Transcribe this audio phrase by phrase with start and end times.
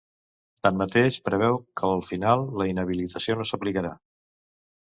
[0.67, 3.93] Tanmateix, preveu que al final la inhabilitació no s’aplicarà.